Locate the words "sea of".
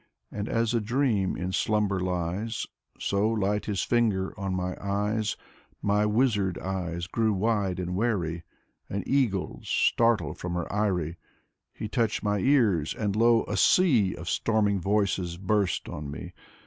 13.55-14.27